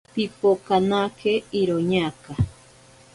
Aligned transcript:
Pipokanake 0.13 1.33
iroñaka. 1.59 2.31